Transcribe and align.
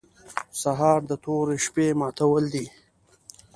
سهار 0.61 0.99
د 1.09 1.11
تورې 1.23 1.57
شپې 1.65 1.87
ماتول 1.99 2.43
دي. 2.53 2.65